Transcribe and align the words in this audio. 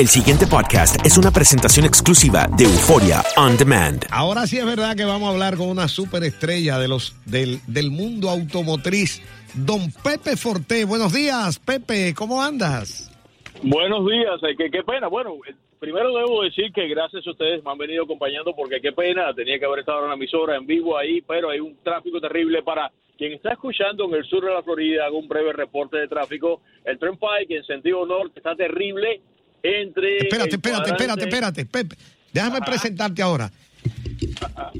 El 0.00 0.08
siguiente 0.08 0.46
podcast 0.46 1.04
es 1.04 1.18
una 1.18 1.30
presentación 1.30 1.84
exclusiva 1.84 2.46
de 2.56 2.64
Euforia 2.64 3.20
On 3.36 3.54
Demand. 3.58 4.06
Ahora 4.10 4.46
sí 4.46 4.56
es 4.56 4.64
verdad 4.64 4.96
que 4.96 5.04
vamos 5.04 5.28
a 5.28 5.32
hablar 5.32 5.58
con 5.58 5.68
una 5.68 5.88
superestrella 5.88 6.78
de 6.78 6.88
los, 6.88 7.14
del, 7.26 7.60
del 7.66 7.90
mundo 7.90 8.30
automotriz, 8.30 9.20
don 9.52 9.92
Pepe 10.02 10.38
Forte. 10.38 10.86
Buenos 10.86 11.12
días, 11.12 11.58
Pepe, 11.58 12.14
¿cómo 12.16 12.40
andas? 12.40 13.12
Buenos 13.62 14.08
días, 14.08 14.42
eh, 14.42 14.56
qué, 14.56 14.70
qué 14.70 14.82
pena. 14.84 15.06
Bueno, 15.08 15.34
eh, 15.46 15.54
primero 15.78 16.16
debo 16.16 16.44
decir 16.44 16.72
que 16.72 16.88
gracias 16.88 17.26
a 17.26 17.30
ustedes 17.32 17.62
me 17.62 17.70
han 17.70 17.76
venido 17.76 18.04
acompañando 18.04 18.56
porque 18.56 18.80
qué 18.80 18.92
pena, 18.92 19.34
tenía 19.34 19.58
que 19.58 19.66
haber 19.66 19.80
estado 19.80 20.04
en 20.04 20.08
la 20.08 20.14
emisora 20.14 20.56
en 20.56 20.64
vivo 20.64 20.96
ahí, 20.96 21.20
pero 21.20 21.50
hay 21.50 21.60
un 21.60 21.76
tráfico 21.84 22.22
terrible 22.22 22.62
para 22.62 22.90
quien 23.18 23.34
está 23.34 23.52
escuchando 23.52 24.06
en 24.06 24.14
el 24.14 24.24
sur 24.24 24.42
de 24.42 24.50
la 24.50 24.62
Florida, 24.62 25.04
hago 25.04 25.18
un 25.18 25.28
breve 25.28 25.52
reporte 25.52 25.98
de 25.98 26.08
tráfico. 26.08 26.62
El 26.86 26.98
Turnpike 26.98 27.50
en 27.50 27.64
sentido 27.64 28.06
norte 28.06 28.38
está 28.38 28.56
terrible 28.56 29.20
entre... 29.62 30.18
Espérate, 30.18 30.56
espérate, 30.56 30.90
espérate, 30.90 31.24
espérate, 31.24 31.66
Pepe. 31.66 31.96
Déjame 32.32 32.60
presentarte 32.60 33.22
ahora. 33.22 33.50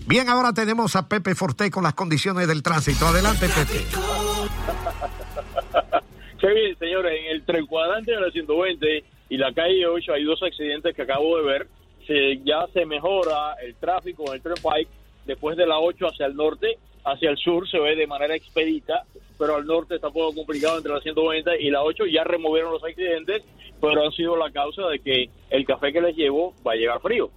Bien, 0.06 0.28
ahora 0.28 0.52
tenemos 0.52 0.94
a 0.96 1.08
Pepe 1.08 1.34
Forte 1.34 1.70
con 1.70 1.84
las 1.84 1.94
condiciones 1.94 2.46
del 2.46 2.62
tránsito. 2.62 3.06
Adelante, 3.06 3.48
Pepe. 3.48 3.84
Qué 6.40 6.54
bien, 6.54 6.78
señores, 6.78 7.20
en 7.20 7.36
el 7.36 7.44
tren 7.44 7.66
cuadrante 7.66 8.12
de 8.12 8.20
la 8.20 8.30
120 8.30 9.04
y 9.28 9.36
la 9.36 9.52
calle 9.52 9.86
8 9.86 10.12
hay 10.14 10.24
dos 10.24 10.42
accidentes 10.42 10.94
que 10.94 11.02
acabo 11.02 11.36
de 11.38 11.44
ver. 11.44 11.68
Se, 12.06 12.40
ya 12.44 12.66
se 12.72 12.86
mejora 12.86 13.54
el 13.62 13.74
tráfico 13.76 14.24
en 14.28 14.34
el 14.34 14.42
tren 14.42 14.54
Pike 14.54 14.90
después 15.26 15.56
de 15.56 15.66
la 15.66 15.78
8 15.78 16.06
hacia 16.06 16.26
el 16.26 16.34
norte, 16.34 16.78
hacia 17.04 17.30
el 17.30 17.36
sur 17.36 17.68
se 17.68 17.78
ve 17.78 17.96
de 17.96 18.06
manera 18.06 18.34
expedita, 18.34 19.04
pero 19.38 19.56
al 19.56 19.66
norte 19.66 19.94
está 19.96 20.08
un 20.08 20.14
poco 20.14 20.34
complicado 20.34 20.76
entre 20.78 20.92
la 20.92 21.00
120 21.00 21.62
y 21.62 21.70
la 21.70 21.82
8. 21.82 22.04
Ya 22.06 22.24
removieron 22.24 22.72
los 22.72 22.84
accidentes, 22.84 23.42
pero 23.80 24.04
han 24.04 24.12
sido 24.12 24.36
la 24.36 24.50
causa 24.50 24.86
de 24.88 24.98
que 24.98 25.30
el 25.50 25.64
café 25.64 25.92
que 25.92 26.00
les 26.00 26.14
llevo 26.16 26.54
va 26.66 26.72
a 26.72 26.76
llegar 26.76 27.00
frío. 27.00 27.30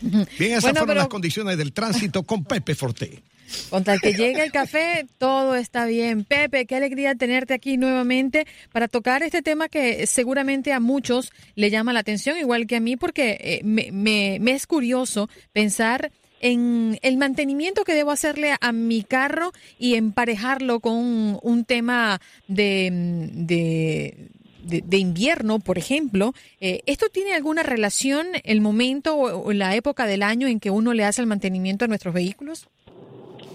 Bien, 0.00 0.22
esas 0.52 0.62
Bueno, 0.62 0.80
fueron 0.80 0.86
pero- 0.88 0.94
las 1.00 1.08
condiciones 1.08 1.58
del 1.58 1.72
tránsito 1.72 2.22
con 2.22 2.44
Pepe 2.44 2.74
Forte. 2.74 3.22
Con 3.68 3.84
tal 3.84 4.00
que 4.00 4.14
llegue 4.14 4.42
el 4.42 4.50
café, 4.50 5.06
todo 5.18 5.54
está 5.54 5.84
bien. 5.86 6.24
Pepe, 6.24 6.64
qué 6.66 6.76
alegría 6.76 7.14
tenerte 7.14 7.52
aquí 7.54 7.76
nuevamente 7.76 8.46
para 8.72 8.88
tocar 8.88 9.22
este 9.22 9.42
tema 9.42 9.68
que 9.68 10.06
seguramente 10.06 10.72
a 10.72 10.80
muchos 10.80 11.30
le 11.54 11.70
llama 11.70 11.92
la 11.92 12.00
atención, 12.00 12.38
igual 12.38 12.66
que 12.66 12.76
a 12.76 12.80
mí, 12.80 12.96
porque 12.96 13.36
eh, 13.40 13.60
me, 13.62 13.92
me- 13.92 14.38
me 14.40 14.52
es 14.52 14.66
curioso 14.66 15.28
pensar 15.52 16.10
en 16.44 16.98
el 17.00 17.16
mantenimiento 17.16 17.84
que 17.84 17.94
debo 17.94 18.10
hacerle 18.10 18.54
a 18.60 18.70
mi 18.72 19.02
carro 19.02 19.52
y 19.78 19.94
emparejarlo 19.94 20.80
con 20.80 21.38
un, 21.42 21.64
tema 21.64 22.20
de, 22.48 22.90
de, 23.32 24.28
de- 24.62 24.82
de 24.82 24.96
invierno, 24.98 25.58
por 25.58 25.78
ejemplo. 25.78 26.34
Eh, 26.60 26.82
¿Esto 26.84 27.06
tiene 27.08 27.32
alguna 27.32 27.62
relación 27.62 28.26
el 28.44 28.60
momento 28.60 29.16
o 29.16 29.52
la 29.54 29.74
época 29.74 30.04
del 30.06 30.22
año 30.22 30.46
en 30.46 30.60
que 30.60 30.68
uno 30.70 30.92
le 30.92 31.04
hace 31.04 31.22
el 31.22 31.26
mantenimiento 31.26 31.86
a 31.86 31.88
nuestros 31.88 32.12
vehículos? 32.12 32.68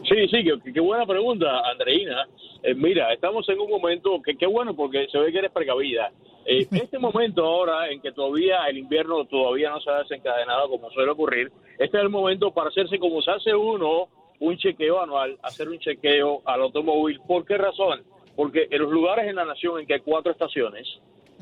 Sí, 0.10 0.28
sí, 0.28 0.44
qué, 0.74 0.80
buena 0.80 1.06
pregunta, 1.06 1.62
Andreina. 1.70 2.28
Eh, 2.64 2.74
mira, 2.74 3.14
estamos 3.14 3.48
en 3.48 3.60
un 3.60 3.70
momento 3.70 4.20
que 4.24 4.36
qué 4.36 4.48
bueno 4.48 4.76
porque 4.76 5.08
se 5.12 5.20
ve 5.20 5.32
que 5.32 5.38
eres 5.38 5.52
precavida. 5.52 6.12
Eh, 6.46 6.66
este 6.72 6.98
momento 6.98 7.46
ahora 7.46 7.92
en 7.92 8.02
que 8.02 8.12
todavía 8.12 8.66
el 8.68 8.80
invierno 8.80 9.26
todavía 9.26 9.70
no 9.70 9.80
se 9.82 9.92
ha 9.92 10.00
desencadenado 10.00 10.68
como 10.68 10.90
suele 10.90 11.12
ocurrir, 11.12 11.52
este 11.78 11.98
es 11.98 12.04
el 12.04 12.10
momento 12.10 12.52
para 12.52 12.70
hacerse 12.70 12.98
como 12.98 13.22
se 13.22 13.32
hace 13.32 13.54
uno 13.54 14.08
un 14.40 14.58
chequeo 14.58 15.00
anual, 15.00 15.38
hacer 15.44 15.70
un 15.70 15.78
chequeo 15.78 16.42
al 16.46 16.62
automóvil. 16.62 17.20
¿Por 17.28 17.46
qué 17.46 17.58
razón? 17.58 18.02
Porque 18.36 18.68
en 18.72 18.82
los 18.82 18.92
lugares 18.92 19.28
en 19.28 19.36
la 19.36 19.46
nación 19.46 19.80
en 19.80 19.86
que 19.86 19.96
hay 19.96 20.00
cuatro 20.00 20.32
estaciones, 20.32 20.88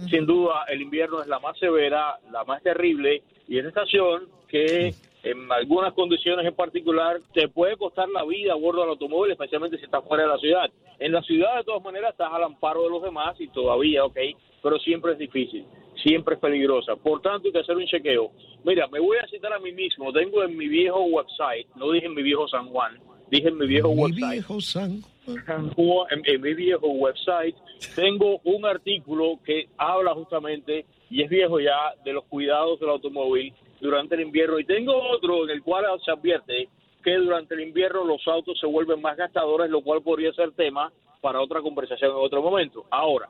sin 0.09 0.25
duda 0.25 0.65
el 0.67 0.81
invierno 0.81 1.21
es 1.21 1.27
la 1.27 1.39
más 1.39 1.57
severa, 1.57 2.17
la 2.31 2.43
más 2.43 2.61
terrible 2.63 3.23
y 3.47 3.57
es 3.57 3.61
una 3.61 3.69
estación 3.69 4.27
que 4.47 4.93
en 5.31 5.51
algunas 5.51 5.93
condiciones 5.93 6.45
en 6.45 6.55
particular 6.55 7.19
te 7.33 7.47
puede 7.47 7.77
costar 7.77 8.09
la 8.09 8.23
vida 8.25 8.53
a 8.53 8.55
bordo 8.55 8.81
del 8.81 8.91
automóvil, 8.91 9.31
especialmente 9.31 9.77
si 9.77 9.85
estás 9.85 10.03
fuera 10.05 10.23
de 10.23 10.29
la 10.29 10.37
ciudad. 10.37 10.69
En 10.99 11.11
la 11.11 11.21
ciudad 11.21 11.57
de 11.57 11.63
todas 11.63 11.83
maneras 11.83 12.11
estás 12.11 12.31
al 12.31 12.43
amparo 12.43 12.83
de 12.83 12.89
los 12.89 13.01
demás 13.03 13.39
y 13.39 13.47
todavía, 13.49 14.05
ok, 14.05 14.17
pero 14.61 14.77
siempre 14.79 15.13
es 15.13 15.17
difícil, 15.19 15.65
siempre 16.03 16.35
es 16.35 16.41
peligrosa. 16.41 16.95
Por 16.95 17.21
tanto 17.21 17.47
hay 17.47 17.51
que 17.53 17.59
hacer 17.59 17.75
un 17.77 17.85
chequeo. 17.85 18.31
Mira, 18.63 18.87
me 18.87 18.99
voy 18.99 19.17
a 19.17 19.27
citar 19.27 19.53
a 19.53 19.59
mí 19.59 19.71
mismo, 19.71 20.11
tengo 20.11 20.43
en 20.43 20.57
mi 20.57 20.67
viejo 20.67 21.01
website, 21.03 21.67
no 21.75 21.91
dije 21.91 22.07
en 22.07 22.15
mi 22.15 22.23
viejo 22.23 22.47
San 22.47 22.67
Juan, 22.69 22.99
dije 23.29 23.49
en 23.49 23.57
mi 23.57 23.67
viejo 23.67 23.93
Mi 23.93 24.01
website. 24.03 24.31
viejo 24.31 24.61
San 24.61 25.01
en, 25.27 26.21
en 26.23 26.41
mi 26.41 26.53
viejo 26.53 26.87
website 26.87 27.55
tengo 27.95 28.39
un 28.45 28.65
artículo 28.65 29.39
que 29.45 29.67
habla 29.77 30.13
justamente, 30.13 30.85
y 31.09 31.23
es 31.23 31.29
viejo 31.29 31.59
ya, 31.59 31.93
de 32.03 32.13
los 32.13 32.25
cuidados 32.25 32.79
del 32.79 32.89
automóvil 32.89 33.53
durante 33.79 34.15
el 34.15 34.21
invierno. 34.21 34.59
Y 34.59 34.65
tengo 34.65 34.93
otro 34.95 35.43
en 35.43 35.51
el 35.51 35.63
cual 35.63 35.85
se 36.03 36.11
advierte 36.11 36.69
que 37.03 37.15
durante 37.15 37.55
el 37.55 37.61
invierno 37.61 38.03
los 38.03 38.27
autos 38.27 38.59
se 38.59 38.67
vuelven 38.67 39.01
más 39.01 39.15
gastadores, 39.15 39.69
lo 39.69 39.81
cual 39.81 40.01
podría 40.01 40.33
ser 40.33 40.51
tema 40.51 40.91
para 41.21 41.41
otra 41.41 41.61
conversación 41.61 42.11
en 42.11 42.17
otro 42.17 42.41
momento. 42.41 42.85
Ahora, 42.89 43.29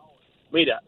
mira, 0.52 0.82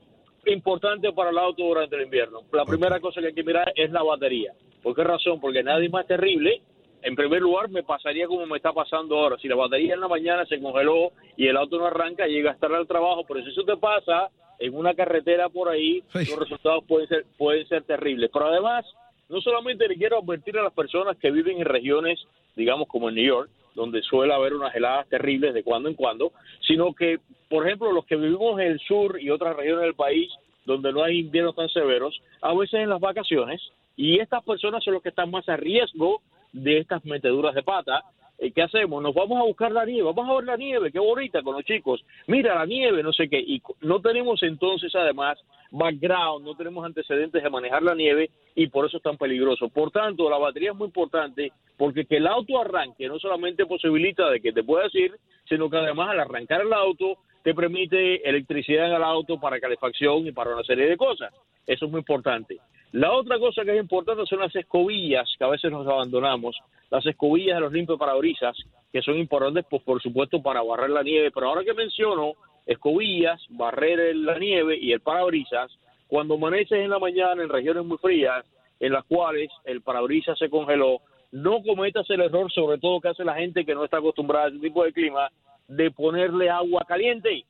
importante 0.45 1.11
para 1.13 1.29
el 1.29 1.37
auto 1.37 1.63
durante 1.63 1.95
el 1.95 2.03
invierno. 2.03 2.41
La 2.51 2.65
primera 2.65 2.99
cosa 2.99 3.21
que 3.21 3.27
hay 3.27 3.33
que 3.33 3.43
mirar 3.43 3.71
es 3.75 3.91
la 3.91 4.03
batería. 4.03 4.53
¿Por 4.81 4.95
qué 4.95 5.03
razón? 5.03 5.39
Porque 5.39 5.63
nada 5.63 5.83
es 5.83 5.91
más 5.91 6.07
terrible. 6.07 6.61
En 7.01 7.15
primer 7.15 7.41
lugar, 7.41 7.69
me 7.69 7.83
pasaría 7.83 8.27
como 8.27 8.45
me 8.45 8.57
está 8.57 8.73
pasando 8.73 9.17
ahora. 9.17 9.37
Si 9.37 9.47
la 9.47 9.55
batería 9.55 9.93
en 9.93 10.01
la 10.01 10.07
mañana 10.07 10.45
se 10.45 10.59
congeló 10.59 11.11
y 11.37 11.47
el 11.47 11.57
auto 11.57 11.77
no 11.77 11.85
arranca, 11.85 12.27
llega 12.27 12.51
a 12.51 12.53
estar 12.53 12.73
al 12.73 12.87
trabajo. 12.87 13.23
Pero 13.27 13.43
si 13.43 13.51
eso 13.51 13.63
te 13.63 13.77
pasa 13.77 14.29
en 14.59 14.75
una 14.75 14.93
carretera 14.93 15.49
por 15.49 15.69
ahí, 15.69 16.03
los 16.13 16.39
resultados 16.39 16.83
pueden 16.87 17.07
ser, 17.07 17.25
pueden 17.37 17.67
ser 17.67 17.83
terribles. 17.83 18.29
Pero 18.31 18.47
además, 18.47 18.85
no 19.29 19.41
solamente 19.41 19.87
le 19.87 19.95
quiero 19.95 20.19
advertir 20.19 20.57
a 20.57 20.63
las 20.63 20.73
personas 20.73 21.17
que 21.17 21.31
viven 21.31 21.59
en 21.59 21.65
regiones, 21.65 22.19
digamos 22.55 22.87
como 22.87 23.09
en 23.09 23.15
New 23.15 23.25
York, 23.25 23.49
donde 23.75 24.01
suele 24.01 24.33
haber 24.33 24.53
unas 24.53 24.75
heladas 24.75 25.07
terribles 25.07 25.53
de 25.53 25.63
cuando 25.63 25.87
en 25.87 25.95
cuando, 25.95 26.33
sino 26.67 26.93
que, 26.93 27.19
por 27.49 27.65
ejemplo, 27.65 27.91
los 27.91 28.05
que 28.05 28.15
vivimos 28.15 28.59
en 28.59 28.67
el 28.67 28.79
sur 28.79 29.21
y 29.21 29.29
otras 29.29 29.55
regiones 29.55 29.83
del 29.85 29.95
país, 29.95 30.29
donde 30.65 30.91
no 30.91 31.03
hay 31.03 31.19
inviernos 31.19 31.55
tan 31.55 31.69
severos, 31.69 32.21
a 32.41 32.53
veces 32.53 32.81
en 32.81 32.89
las 32.89 32.99
vacaciones, 32.99 33.61
y 33.95 34.19
estas 34.19 34.43
personas 34.43 34.83
son 34.83 34.95
los 34.95 35.03
que 35.03 35.09
están 35.09 35.31
más 35.31 35.47
a 35.47 35.57
riesgo 35.57 36.21
de 36.51 36.79
estas 36.79 37.05
meteduras 37.05 37.55
de 37.55 37.63
pata. 37.63 38.03
Eh, 38.39 38.51
¿Qué 38.51 38.61
hacemos? 38.61 39.03
Nos 39.03 39.13
vamos 39.13 39.37
a 39.37 39.43
buscar 39.43 39.71
la 39.71 39.85
nieve, 39.85 40.03
vamos 40.03 40.29
a 40.29 40.35
ver 40.35 40.45
la 40.45 40.55
nieve, 40.55 40.91
qué 40.91 40.99
bonita 40.99 41.41
con 41.41 41.55
los 41.55 41.65
chicos. 41.65 42.03
Mira 42.27 42.55
la 42.55 42.65
nieve, 42.65 43.03
no 43.03 43.11
sé 43.11 43.27
qué. 43.27 43.37
Y 43.37 43.61
no 43.81 43.99
tenemos 43.99 44.41
entonces, 44.43 44.95
además, 44.95 45.37
background, 45.71 46.45
no 46.45 46.55
tenemos 46.55 46.85
antecedentes 46.85 47.43
de 47.43 47.49
manejar 47.49 47.83
la 47.83 47.95
nieve 47.95 48.29
y 48.55 48.67
por 48.67 48.85
eso 48.85 48.97
es 48.97 49.03
tan 49.03 49.17
peligroso. 49.17 49.67
Por 49.67 49.91
tanto, 49.91 50.29
la 50.29 50.37
batería 50.37 50.71
es 50.71 50.77
muy 50.77 50.87
importante 50.87 51.51
porque 51.75 52.05
que 52.05 52.17
el 52.17 52.27
auto 52.27 52.61
arranque 52.61 53.07
no 53.09 53.19
solamente 53.19 53.65
posibilita 53.65 54.29
de 54.29 54.39
que 54.39 54.53
te 54.53 54.63
puedas 54.63 54.93
ir, 54.95 55.13
sino 55.47 55.69
que 55.69 55.77
además 55.77 56.11
al 56.11 56.21
arrancar 56.21 56.61
el 56.61 56.71
auto 56.71 57.17
te 57.43 57.53
permite 57.53 58.27
electricidad 58.27 58.87
en 58.87 58.93
el 58.93 59.03
auto 59.03 59.39
para 59.39 59.59
calefacción 59.59 60.27
y 60.27 60.31
para 60.31 60.53
una 60.53 60.63
serie 60.63 60.87
de 60.87 60.97
cosas. 60.97 61.33
Eso 61.67 61.85
es 61.85 61.91
muy 61.91 61.99
importante. 61.99 62.57
La 62.91 63.11
otra 63.11 63.37
cosa 63.37 63.63
que 63.63 63.75
es 63.75 63.79
importante 63.79 64.25
son 64.25 64.39
las 64.39 64.55
escobillas, 64.55 65.29
que 65.37 65.43
a 65.43 65.49
veces 65.49 65.71
nos 65.71 65.85
abandonamos, 65.85 66.57
las 66.89 67.05
escobillas 67.05 67.57
de 67.57 67.61
los 67.61 67.71
limpios 67.71 67.99
parabrisas, 67.99 68.57
que 68.91 69.01
son 69.03 69.17
importantes, 69.17 69.65
pues 69.69 69.83
por 69.83 70.01
supuesto, 70.01 70.41
para 70.41 70.63
barrer 70.63 70.89
la 70.89 71.03
nieve. 71.03 71.29
Pero 71.31 71.47
ahora 71.47 71.63
que 71.63 71.73
menciono 71.75 72.33
escobillas, 72.65 73.39
barrer 73.49 74.15
la 74.15 74.39
nieve 74.39 74.77
y 74.79 74.91
el 74.91 75.01
parabrisas, 75.01 75.71
cuando 76.07 76.33
amaneces 76.33 76.79
en 76.79 76.89
la 76.89 76.97
mañana 76.97 77.43
en 77.43 77.49
regiones 77.49 77.85
muy 77.85 77.97
frías, 77.99 78.43
en 78.79 78.93
las 78.93 79.03
cuales 79.05 79.51
el 79.65 79.81
parabrisas 79.81 80.37
se 80.39 80.49
congeló, 80.49 81.01
no 81.31 81.61
cometas 81.61 82.09
el 82.09 82.21
error, 82.21 82.51
sobre 82.51 82.79
todo 82.79 83.01
que 83.01 83.09
hace 83.09 83.23
la 83.23 83.35
gente 83.35 83.65
que 83.65 83.75
no 83.75 83.85
está 83.85 83.97
acostumbrada 83.97 84.45
a 84.45 84.49
ese 84.49 84.59
tipo 84.59 84.83
de 84.83 84.93
clima, 84.93 85.29
de 85.67 85.91
ponerle 85.91 86.49
agua 86.49 86.83
caliente. 86.87 87.45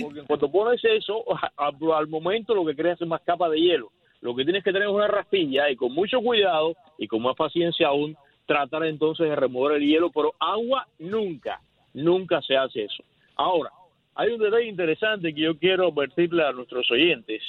Porque 0.00 0.22
cuando 0.22 0.50
pones 0.50 0.82
eso, 0.84 1.24
al 1.56 2.06
momento 2.06 2.54
lo 2.54 2.64
que 2.64 2.76
creas 2.76 3.00
es 3.00 3.08
más 3.08 3.22
capa 3.22 3.48
de 3.48 3.60
hielo. 3.60 3.90
Lo 4.24 4.34
que 4.34 4.44
tienes 4.44 4.64
que 4.64 4.72
tener 4.72 4.88
es 4.88 4.94
una 4.94 5.06
raspilla 5.06 5.70
y 5.70 5.76
con 5.76 5.92
mucho 5.92 6.18
cuidado 6.22 6.74
y 6.96 7.06
con 7.06 7.20
más 7.20 7.36
paciencia 7.36 7.88
aún, 7.88 8.16
tratar 8.46 8.86
entonces 8.86 9.28
de 9.28 9.36
remover 9.36 9.76
el 9.76 9.86
hielo, 9.86 10.10
pero 10.10 10.32
agua 10.40 10.88
nunca, 10.98 11.60
nunca 11.92 12.40
se 12.40 12.56
hace 12.56 12.84
eso. 12.84 13.04
Ahora, 13.36 13.70
hay 14.14 14.30
un 14.30 14.40
detalle 14.40 14.64
interesante 14.64 15.34
que 15.34 15.42
yo 15.42 15.58
quiero 15.58 15.88
advertirle 15.88 16.42
a 16.42 16.52
nuestros 16.52 16.90
oyentes, 16.90 17.42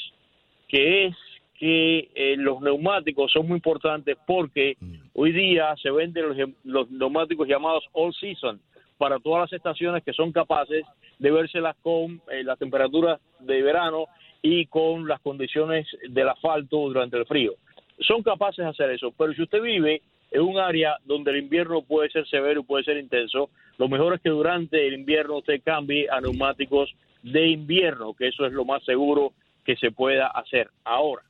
que 0.68 1.06
es 1.06 1.16
que 1.58 2.10
eh, 2.14 2.36
los 2.38 2.60
neumáticos 2.60 3.32
son 3.32 3.48
muy 3.48 3.56
importantes 3.56 4.18
porque 4.28 4.76
hoy 5.14 5.32
día 5.32 5.74
se 5.82 5.90
venden 5.92 6.28
los, 6.28 6.50
los 6.66 6.92
neumáticos 6.92 7.48
llamados 7.48 7.86
all 7.94 8.14
season, 8.14 8.60
para 8.98 9.20
todas 9.20 9.52
las 9.52 9.54
estaciones 9.54 10.04
que 10.04 10.14
son 10.14 10.32
capaces 10.32 10.86
de 11.20 11.32
vérselas 11.32 11.76
con 11.82 12.22
eh, 12.32 12.44
las 12.44 12.60
temperaturas 12.60 13.20
de 13.40 13.62
verano 13.62 14.06
y 14.42 14.66
con 14.68 15.08
las 15.08 15.22
condiciones 15.22 15.88
del 16.10 16.30
asfalto 16.30 16.78
durante 16.78 17.18
el 17.18 17.26
frío. 17.26 17.54
Son 18.00 18.22
capaces 18.22 18.64
de 18.64 18.70
hacer 18.70 18.90
eso, 18.92 19.14
pero 19.18 19.34
si 19.34 19.42
usted 19.42 19.62
vive 19.62 20.02
en 20.32 20.42
un 20.42 20.58
área 20.58 20.98
donde 21.06 21.32
el 21.32 21.38
invierno 21.38 21.82
puede 21.82 22.10
ser 22.10 22.28
severo 22.28 22.62
y 22.62 22.64
puede 22.64 22.84
ser 22.84 22.98
intenso, 22.98 23.50
lo 23.78 23.88
mejor 23.88 24.16
es 24.16 24.22
que 24.22 24.30
durante 24.30 24.88
el 24.88 24.94
invierno 24.94 25.38
usted 25.38 25.62
cambie 25.64 26.08
a 26.10 26.20
neumáticos 26.20 26.94
de 27.24 27.48
invierno, 27.48 28.14
que 28.14 28.28
eso 28.28 28.46
es 28.46 28.54
lo 28.54 28.66
más 28.66 28.84
seguro 28.84 29.34
que 29.66 29.76
se 29.78 29.92
pueda 29.92 30.28
hacer. 30.28 30.70
Ahora, 30.84 31.24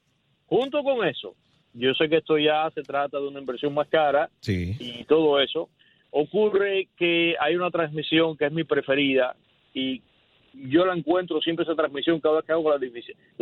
junto 0.47 0.83
con 0.83 1.07
eso, 1.07 1.35
yo 1.73 1.93
sé 1.93 2.09
que 2.09 2.17
esto 2.17 2.37
ya 2.37 2.69
se 2.71 2.83
trata 2.83 3.19
de 3.19 3.27
una 3.27 3.39
inversión 3.39 3.73
más 3.73 3.87
cara 3.87 4.29
y 4.45 5.03
todo 5.05 5.39
eso, 5.39 5.69
ocurre 6.17 6.87
que 6.95 7.35
hay 7.41 7.57
una 7.57 7.69
transmisión 7.69 8.37
que 8.37 8.45
es 8.45 8.51
mi 8.51 8.63
preferida 8.63 9.35
y 9.73 10.01
yo 10.53 10.85
la 10.85 10.93
encuentro 10.93 11.41
siempre 11.41 11.63
esa 11.63 11.75
transmisión 11.75 12.21
cada 12.21 12.37
vez 12.37 12.45
que 12.45 12.53
hago 12.53 12.69
la, 12.69 12.77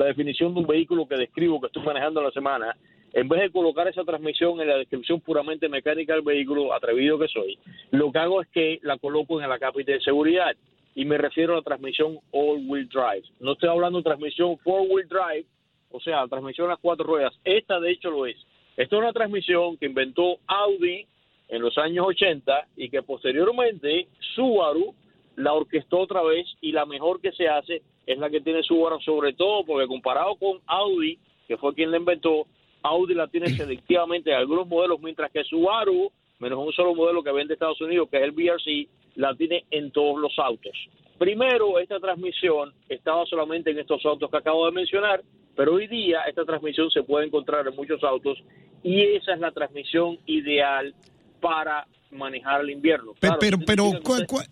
definición 0.06 0.56
de 0.56 0.60
un 0.60 0.66
vehículo 0.66 1.08
que 1.08 1.16
describo 1.16 1.62
que 1.62 1.68
estoy 1.68 1.84
manejando 1.84 2.20
en 2.20 2.26
la 2.26 2.32
semana 2.32 2.76
en 3.14 3.30
vez 3.30 3.42
de 3.42 3.52
colocar 3.52 3.88
esa 3.88 4.04
transmisión 4.04 4.60
en 4.60 4.70
la 4.70 4.78
descripción 4.78 5.22
puramente 5.22 5.70
mecánica 5.70 6.14
del 6.14 6.24
vehículo, 6.24 6.74
atrevido 6.74 7.20
que 7.20 7.28
soy, 7.28 7.60
lo 7.92 8.12
que 8.12 8.18
hago 8.18 8.42
es 8.42 8.48
que 8.48 8.80
la 8.82 8.98
coloco 8.98 9.40
en 9.40 9.48
la 9.48 9.60
cápita 9.60 9.92
de 9.92 10.02
seguridad 10.02 10.56
y 10.96 11.06
me 11.06 11.20
refiero 11.20 11.54
a 11.54 11.58
la 11.58 11.62
transmisión 11.62 12.18
all-wheel 12.32 12.90
drive. 12.90 13.24
No 13.40 13.52
estoy 13.52 13.70
hablando 13.70 14.00
de 14.00 14.04
transmisión 14.04 14.58
four-wheel 14.58 15.08
drive, 15.08 15.46
o 15.92 16.00
sea, 16.00 16.28
transmisión 16.28 16.66
a 16.68 16.72
las 16.72 16.80
cuatro 16.80 17.06
ruedas. 17.06 17.36
Esta 17.44 17.80
de 17.80 17.92
hecho 17.92 18.10
lo 18.10 18.26
es. 18.26 18.38
Esta 18.78 18.96
es 18.96 19.00
una 19.00 19.14
transmisión 19.14 19.78
que 19.78 19.86
inventó 19.86 20.40
Audi 20.48 21.06
en 21.54 21.62
los 21.62 21.78
años 21.78 22.08
80 22.08 22.68
y 22.78 22.90
que 22.90 23.04
posteriormente 23.04 24.08
Subaru 24.36 24.96
la 25.36 25.54
orquestó 25.54 26.00
otra 26.00 26.24
vez 26.24 26.48
y 26.62 26.72
la 26.72 26.88
mejor 26.88 27.22
que 27.22 27.32
se 27.32 27.48
hace 27.48 27.84
es 28.08 28.18
la 28.18 28.32
que 28.32 28.42
tiene 28.42 28.64
Subaru, 28.64 29.00
sobre 29.02 29.34
todo 29.34 29.64
porque 29.64 29.88
comparado 29.88 30.36
con 30.36 30.62
Audi, 30.66 31.20
que 31.48 31.58
fue 31.58 31.76
quien 31.76 31.92
la 31.92 31.98
inventó, 31.98 32.48
Audi 32.82 33.14
la 33.14 33.28
tiene 33.28 33.50
selectivamente 33.56 34.32
en 34.32 34.38
algunos 34.38 34.68
modelos, 34.68 35.00
mientras 35.00 35.32
que 35.32 35.44
Subaru, 35.44 36.12
menos 36.40 36.58
un 36.58 36.74
solo 36.74 36.96
modelo 36.96 37.22
que 37.22 37.32
vende 37.32 37.54
Estados 37.54 37.82
Unidos, 37.82 38.10
que 38.10 38.18
es 38.18 38.24
el 38.24 38.32
BRC, 38.32 38.88
la 39.18 39.36
tiene 39.36 39.66
en 39.70 39.92
todos 39.92 40.20
los 40.20 40.34
autos. 40.40 40.74
Primero, 41.20 41.78
esta 41.78 42.00
transmisión 42.00 42.74
estaba 42.90 43.28
solamente 43.28 43.70
en 43.70 43.78
estos 43.78 44.04
autos 44.08 44.32
que 44.32 44.38
acabo 44.38 44.66
de 44.66 44.72
mencionar, 44.72 45.22
pero 45.56 45.76
hoy 45.76 45.86
día 45.86 46.22
esta 46.28 46.46
transmisión 46.46 46.90
se 46.90 47.04
puede 47.04 47.28
encontrar 47.28 47.68
en 47.68 47.76
muchos 47.76 48.04
autos 48.04 48.40
y 48.82 49.02
esa 49.02 49.34
es 49.36 49.40
la 49.40 49.52
transmisión 49.52 50.18
ideal 50.26 50.96
para 51.44 51.86
manejar 52.10 52.62
el 52.62 52.70
invierno. 52.70 53.12
pero, 53.20 53.58
pero, 53.66 53.92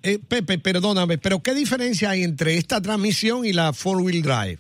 eh, 0.04 0.20
Pepe, 0.28 0.60
perdóname, 0.60 1.18
pero 1.18 1.40
¿qué 1.42 1.54
diferencia 1.54 2.10
hay 2.10 2.24
entre 2.24 2.58
esta 2.58 2.82
transmisión 2.82 3.46
y 3.46 3.54
la 3.54 3.72
four-wheel 3.72 4.22
drive? 4.22 4.58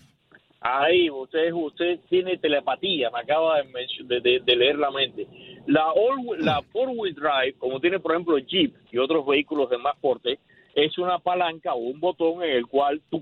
Ahí, 0.62 1.10
usted, 1.10 1.52
usted 1.52 2.00
tiene 2.08 2.38
telepatía, 2.38 3.10
me 3.10 3.20
acaba 3.20 3.58
de, 3.58 4.56
leer 4.56 4.78
la 4.78 4.92
mente. 4.92 5.28
La, 5.68 5.88
la 6.38 6.62
four-wheel 6.72 7.16
drive, 7.16 7.56
como 7.58 7.82
tiene 7.82 8.00
por 8.00 8.14
ejemplo 8.14 8.38
Jeep 8.38 8.74
y 8.92 8.98
otros 8.98 9.26
vehículos 9.26 9.70
de 9.70 9.78
más 9.78 9.96
porte, 10.00 10.40
es 10.74 10.98
una 10.98 11.20
palanca 11.20 11.74
o 11.74 11.80
un 11.80 12.00
botón 12.00 12.44
en 12.44 12.52
el 12.52 12.68
cual 12.68 13.02
tú, 13.10 13.22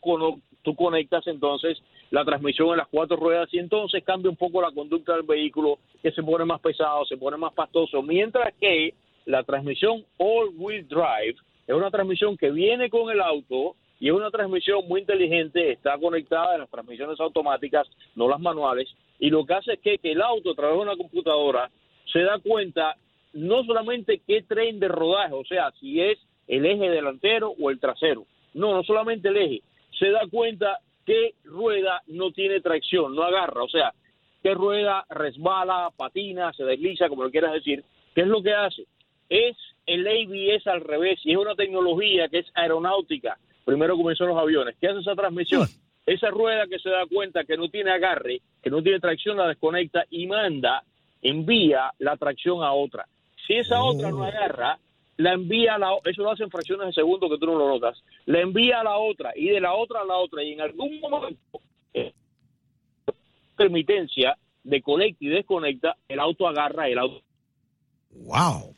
tú 0.64 0.76
conectas 0.76 1.26
entonces 1.28 1.82
la 2.12 2.26
transmisión 2.26 2.70
en 2.70 2.78
las 2.78 2.88
cuatro 2.88 3.18
ruedas 3.18 3.50
y 3.52 3.60
entonces 3.60 4.04
cambia 4.04 4.30
un 4.30 4.36
poco 4.36 4.62
la 4.62 4.72
conducta 4.72 5.14
del 5.14 5.24
vehículo, 5.24 5.80
que 6.02 6.12
se 6.12 6.24
pone 6.24 6.46
más 6.46 6.60
pesado, 6.60 7.06
se 7.06 7.18
pone 7.18 7.38
más 7.38 7.54
pastoso, 7.54 8.02
mientras 8.02 8.54
que 8.60 8.94
la 9.26 9.44
transmisión 9.44 10.04
all-wheel 10.18 10.88
drive 10.88 11.36
es 11.68 11.76
una 11.76 11.92
transmisión 11.92 12.36
que 12.36 12.50
viene 12.50 12.90
con 12.90 13.12
el 13.12 13.22
auto 13.22 13.76
y 14.00 14.08
es 14.08 14.14
una 14.14 14.32
transmisión 14.32 14.88
muy 14.88 15.02
inteligente, 15.02 15.72
está 15.72 15.98
conectada 16.00 16.56
a 16.56 16.58
las 16.58 16.70
transmisiones 16.70 17.20
automáticas, 17.20 17.88
no 18.16 18.28
las 18.28 18.40
manuales, 18.40 18.90
y 19.20 19.30
lo 19.30 19.46
que 19.46 19.54
hace 19.54 19.74
es 19.74 19.80
que, 19.80 19.98
que 19.98 20.14
el 20.14 20.22
auto 20.22 20.52
a 20.52 20.56
través 20.56 20.78
de 20.78 20.82
una 20.82 20.96
computadora 20.96 21.70
se 22.12 22.22
da 22.22 22.40
cuenta 22.40 22.96
no 23.34 23.64
solamente 23.66 24.22
qué 24.26 24.42
tren 24.42 24.80
de 24.80 24.88
rodaje, 24.88 25.34
o 25.34 25.46
sea, 25.46 25.72
si 25.80 26.02
es 26.02 26.18
el 26.48 26.66
eje 26.66 26.90
delantero 26.90 27.54
o 27.60 27.70
el 27.70 27.80
trasero, 27.80 28.26
no, 28.54 28.74
no 28.74 28.84
solamente 28.84 29.28
el 29.28 29.38
eje, 29.38 29.62
se 29.98 30.10
da 30.10 30.22
cuenta 30.30 30.80
qué 31.06 31.36
rueda 31.44 32.02
no 32.08 32.32
tiene 32.32 32.62
tracción, 32.62 33.16
no 33.16 33.24
agarra, 33.24 33.64
o 33.64 33.70
sea, 33.70 33.94
qué 34.44 34.54
rueda 34.54 35.06
resbala, 35.10 35.90
patina, 35.96 36.54
se 36.54 36.64
desliza, 36.64 37.10
como 37.10 37.24
lo 37.24 37.32
quieras 37.32 37.54
decir, 37.54 37.84
¿qué 38.14 38.22
es 38.22 38.28
lo 38.28 38.42
que 38.42 38.54
hace? 38.54 38.86
Es 39.30 39.58
el 39.86 40.08
ABS 40.08 40.68
al 40.68 40.82
revés 40.82 41.20
y 41.24 41.32
es 41.32 41.38
una 41.38 41.56
tecnología 41.56 42.30
que 42.30 42.40
es 42.40 42.48
aeronáutica. 42.54 43.38
Primero 43.66 43.96
comenzó 43.98 44.26
los 44.26 44.38
aviones. 44.38 44.76
¿Qué 44.80 44.88
hace 44.88 45.00
esa 45.00 45.16
transmisión? 45.16 45.68
Esa 46.06 46.30
rueda 46.30 46.66
que 46.68 46.80
se 46.80 46.90
da 46.90 47.06
cuenta 47.06 47.44
que 47.44 47.58
no 47.58 47.70
tiene 47.70 47.92
agarre, 47.92 48.42
que 48.64 48.70
no 48.70 48.82
tiene 48.82 49.00
tracción, 49.00 49.38
la 49.38 49.48
desconecta 49.48 50.06
y 50.10 50.26
manda, 50.26 50.84
envía 51.22 51.92
la 52.00 52.18
tracción 52.18 52.64
a 52.64 52.74
otra. 52.74 53.08
Si 53.46 53.54
esa 53.54 53.84
otra 53.84 54.10
no 54.10 54.24
agarra, 54.24 54.80
la 55.20 55.34
envía 55.34 55.76
a 55.76 55.78
la 55.78 55.98
eso 56.06 56.24
lo 56.24 56.32
hace 56.32 56.44
en 56.44 56.50
fracciones 56.50 56.88
de 56.88 56.94
segundo 56.94 57.30
que 57.30 57.38
tú 57.38 57.46
no 57.46 57.58
lo 57.58 57.68
notas, 57.68 58.02
la 58.26 58.40
envía 58.40 58.80
a 58.80 58.84
la 58.86 58.98
otra 58.98 59.34
y 59.36 59.50
de 59.50 59.60
la 59.60 59.74
otra 59.74 60.02
a 60.02 60.06
la 60.06 60.16
otra 60.16 60.42
y 60.42 60.54
en 60.54 60.62
algún 60.62 60.98
momento 61.02 61.60
eh, 61.94 62.14
permitencia 63.58 64.38
de 64.64 64.82
conecta 64.82 65.18
y 65.20 65.28
desconecta, 65.28 65.98
el 66.08 66.22
auto 66.22 66.48
agarra 66.48 66.88
el 66.88 67.00
auto. 67.00 67.22
Wow. 68.12 68.74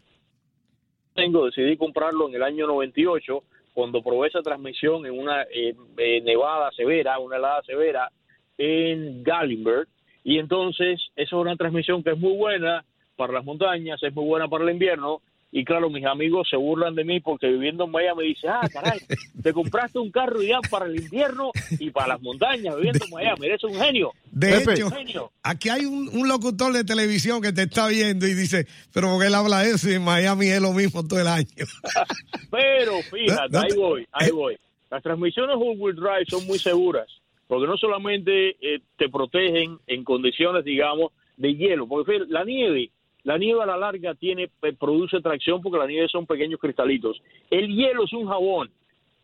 Tengo, 1.14 1.46
decidí 1.46 1.78
comprarlo 1.78 2.28
en 2.28 2.36
el 2.36 2.44
año 2.44 2.66
98 2.66 3.44
cuando 3.74 4.02
probé 4.02 4.30
esa 4.30 4.42
transmisión 4.42 5.06
en 5.06 5.20
una 5.20 5.44
eh, 5.44 5.76
eh, 5.98 6.22
nevada 6.22 6.72
severa, 6.72 7.20
una 7.20 7.36
helada 7.36 7.62
severa 7.62 8.12
en 8.58 9.22
Gallenberg 9.22 9.88
y 10.24 10.40
entonces 10.40 11.00
esa 11.16 11.36
es 11.36 11.40
una 11.40 11.56
transmisión 11.56 12.04
que 12.04 12.12
es 12.12 12.18
muy 12.18 12.36
buena 12.36 12.84
para 13.16 13.34
las 13.34 13.46
montañas, 13.46 14.02
es 14.02 14.16
muy 14.16 14.26
buena 14.26 14.48
para 14.48 14.64
el 14.64 14.72
invierno 14.72 15.22
y 15.52 15.66
claro, 15.66 15.90
mis 15.90 16.06
amigos 16.06 16.48
se 16.50 16.56
burlan 16.56 16.96
de 16.96 17.04
mí 17.04 17.20
porque 17.20 17.48
viviendo 17.48 17.84
en 17.84 17.92
Miami 17.92 18.22
me 18.22 18.28
dice, 18.30 18.48
ah, 18.48 18.68
caray, 18.72 19.00
te 19.44 19.52
compraste 19.52 20.00
un 20.00 20.10
carro 20.10 20.42
ya 20.42 20.60
para 20.70 20.86
el 20.86 20.96
invierno 20.96 21.52
y 21.78 21.90
para 21.92 22.10
las 22.10 22.22
montañas 22.22 22.76
viviendo 22.76 23.06
en 23.06 23.12
Miami, 23.12 23.48
eres 23.48 23.64
un 23.64 23.76
genio. 23.76 24.12
De 24.32 24.58
hecho, 24.58 25.32
aquí 25.44 25.70
hay 25.70 25.86
un, 25.86 26.28
locutor 26.28 26.72
de 26.72 26.86
televisión 26.86 27.42
que 27.42 27.52
te 27.52 27.64
está 27.64 27.88
viendo 27.88 28.26
y 28.26 28.34
dice, 28.34 28.66
pero 28.94 29.10
porque 29.10 29.28
él 29.28 29.36
habla 29.36 29.66
eso 29.66 29.90
y 29.90 29.96
en 29.96 30.04
Miami 30.04 30.48
es 30.48 30.62
lo 30.62 30.72
mismo 30.72 31.06
todo 31.06 31.20
el 31.20 31.28
año. 31.28 31.48
pero 32.52 33.02
fíjate, 33.12 33.58
ahí 33.58 33.76
voy, 33.76 34.08
ahí 34.14 34.32
voy. 34.32 34.58
Las 34.90 35.04
transmisiones 35.04 35.56
all-wheel 35.56 35.96
drive 35.96 36.26
son 36.28 36.46
muy 36.48 36.60
seguras 36.60 37.08
porque 37.52 37.68
no 37.68 37.76
solamente 37.76 38.52
eh, 38.62 38.80
te 38.98 39.10
protegen 39.10 39.78
en 39.86 40.06
condiciones, 40.06 40.64
digamos, 40.64 41.12
de 41.36 41.54
hielo, 41.54 41.86
porque 41.86 42.14
fíjate, 42.14 42.32
la 42.32 42.46
nieve, 42.46 42.92
la 43.24 43.38
nieve 43.38 43.62
a 43.62 43.66
la 43.66 43.78
larga 43.78 44.16
tiene 44.16 44.50
eh, 44.62 44.74
produce 44.80 45.22
tracción 45.22 45.62
porque 45.62 45.78
la 45.78 45.88
nieve 45.88 46.08
son 46.08 46.26
pequeños 46.26 46.60
cristalitos. 46.60 47.22
El 47.50 47.68
hielo 47.76 48.04
es 48.06 48.14
un 48.14 48.28
jabón. 48.28 48.70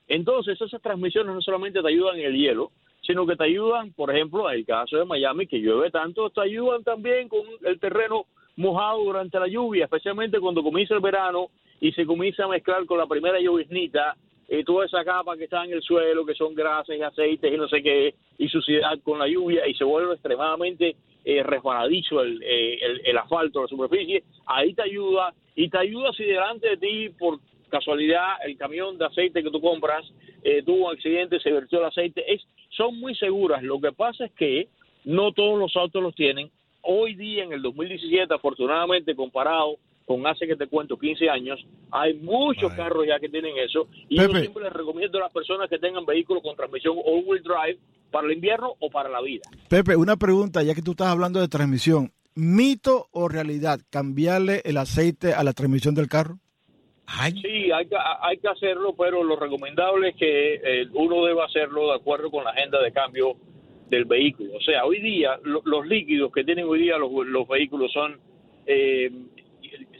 Entonces, 0.08 0.60
esas 0.60 0.82
transmisiones 0.82 1.34
no 1.34 1.42
solamente 1.42 1.82
te 1.82 1.88
ayudan 1.88 2.20
en 2.20 2.27
el 2.27 2.38
hielo, 2.38 2.72
sino 3.01 3.25
que 3.25 3.36
te 3.36 3.44
ayudan, 3.44 3.92
por 3.94 4.13
ejemplo, 4.13 4.50
en 4.50 4.60
el 4.60 4.66
caso 4.66 4.98
de 4.98 5.06
Miami, 5.06 5.48
que 5.48 5.60
llueve 5.60 5.92
tanto, 5.92 6.30
te 6.30 6.42
ayudan 6.42 6.84
también 6.84 7.27
con 7.27 7.42
el 7.66 7.80
terreno 7.80 8.25
mojado 8.56 9.04
durante 9.04 9.39
la 9.39 9.48
lluvia, 9.48 9.86
especialmente 9.86 10.39
cuando 10.39 10.63
comienza 10.63 10.94
el 10.94 11.01
verano 11.01 11.48
y 11.80 11.92
se 11.92 12.06
comienza 12.06 12.46
a 12.46 12.48
mezclar 12.48 12.86
con 12.86 12.98
la 12.98 13.06
primera 13.06 13.39
lluviznita, 13.39 14.16
y 14.50 14.63
toda 14.63 14.86
esa 14.86 15.04
capa 15.04 15.36
que 15.36 15.44
está 15.44 15.66
en 15.66 15.74
el 15.74 15.82
suelo, 15.82 16.25
que 16.25 16.34
son 16.34 16.56
grasas 16.56 16.96
y 16.96 17.01
aceites 17.01 17.54
y 17.54 17.58
no 17.58 17.68
sé 17.68 17.84
qué, 17.84 18.16
y 18.38 18.48
suciedad 18.48 18.98
con 19.04 19.20
la 19.20 19.27
lluvia, 19.27 19.68
y 19.68 19.74
se 19.74 19.84
vuelve 19.84 20.13
extremadamente 20.13 20.96
eh, 21.29 21.43
resbaladizo 21.43 22.22
el, 22.22 22.41
eh, 22.41 22.79
el, 22.81 23.01
el 23.03 23.17
asfalto, 23.17 23.62
la 23.62 23.67
superficie, 23.67 24.24
ahí 24.46 24.74
te 24.74 24.84
ayuda, 24.84 25.34
y 25.55 25.67
te 25.67 25.77
ayuda 25.77 26.13
si 26.13 26.24
delante 26.24 26.69
de 26.69 26.77
ti, 26.77 27.10
por 27.19 27.39
casualidad, 27.67 28.36
el 28.46 28.57
camión 28.57 28.98
de 28.98 29.07
aceite 29.07 29.43
que 29.43 29.51
tú 29.51 29.60
compras 29.60 30.05
eh, 30.41 30.63
tuvo 30.63 30.86
un 30.86 30.93
accidente, 30.93 31.41
se 31.41 31.51
vertió 31.51 31.79
el 31.79 31.86
aceite, 31.86 32.24
es, 32.34 32.41
son 32.69 32.98
muy 32.98 33.13
seguras. 33.13 33.62
Lo 33.62 33.81
que 33.81 33.91
pasa 33.91 34.24
es 34.24 34.31
que 34.36 34.69
no 35.03 35.34
todos 35.34 35.60
los 35.60 35.75
autos 35.75 36.01
los 36.01 36.15
tienen. 36.15 36.50
Hoy 36.81 37.15
día, 37.15 37.43
en 37.43 37.51
el 37.51 37.62
2017, 37.62 38.34
afortunadamente, 38.34 39.13
comparado 39.13 39.75
con 40.08 40.26
hace 40.26 40.48
que 40.48 40.56
te 40.56 40.68
cuento 40.68 40.98
15 40.98 41.30
años, 41.30 41.60
hay 41.92 42.14
muchos 42.16 42.72
carros 42.74 43.06
ya 43.06 43.20
que 43.20 43.28
tienen 43.30 43.58
eso. 43.58 43.88
Y 44.08 44.16
yo 44.18 44.28
Pepe. 44.28 44.40
siempre 44.40 44.64
les 44.64 44.72
recomiendo 44.74 45.18
a 45.18 45.22
las 45.22 45.34
personas 45.34 45.70
que 45.70 45.78
tengan 45.78 46.06
vehículos 46.06 46.42
con 46.42 46.56
transmisión 46.56 46.96
all-wheel 47.06 47.44
drive 47.44 47.78
para 48.10 48.26
el 48.28 48.34
invierno 48.34 48.74
o 48.80 48.90
para 48.90 49.10
la 49.10 49.22
vida. 49.22 49.44
Pepe, 49.70 49.98
una 49.98 50.16
pregunta, 50.16 50.64
ya 50.64 50.74
que 50.74 50.82
tú 50.82 50.92
estás 50.92 51.10
hablando 51.10 51.42
de 51.42 51.50
transmisión. 51.50 52.12
¿Mito 52.36 53.08
o 53.12 53.28
realidad 53.28 53.80
cambiarle 53.90 54.62
el 54.64 54.78
aceite 54.78 55.34
a 55.34 55.44
la 55.44 55.52
transmisión 55.52 55.94
del 55.94 56.08
carro? 56.08 56.38
Sí, 57.42 57.72
hay 57.72 57.86
que, 57.88 57.96
hay 58.22 58.38
que 58.38 58.48
hacerlo, 58.48 58.94
pero 58.98 59.24
lo 59.24 59.36
recomendable 59.38 60.10
es 60.10 60.16
que 60.16 60.56
eh, 60.56 60.88
uno 60.94 61.26
deba 61.26 61.46
hacerlo 61.46 61.88
de 61.88 61.96
acuerdo 61.96 62.30
con 62.32 62.44
la 62.44 62.52
agenda 62.52 62.82
de 62.82 62.92
cambio 62.92 63.36
del 63.90 64.06
vehículo. 64.06 64.56
O 64.58 64.62
sea, 64.62 64.86
hoy 64.86 65.02
día 65.02 65.40
lo- 65.44 65.62
los 65.66 65.88
líquidos 65.88 66.32
que 66.34 66.44
tienen 66.44 66.66
hoy 66.66 66.80
día 66.80 66.98
los, 66.98 67.10
los 67.26 67.48
vehículos 67.48 67.92
son, 67.94 68.20
eh, 68.66 69.10